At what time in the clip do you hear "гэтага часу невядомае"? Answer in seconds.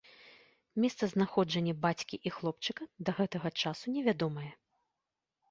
3.21-4.49